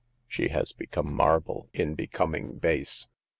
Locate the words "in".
1.73-1.93